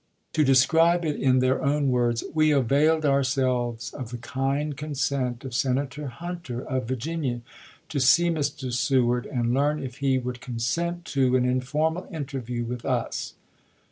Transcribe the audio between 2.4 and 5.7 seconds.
availed ourselves of the kind consent of